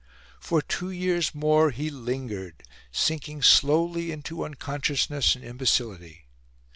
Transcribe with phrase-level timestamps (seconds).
[0.39, 6.25] For two years more he lingered, sinking slowly into unconsciousness and imbecility.